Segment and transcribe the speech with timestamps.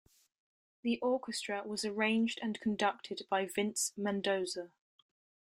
[0.81, 4.71] The orchestra was arranged and conducted by Vince Mendoza.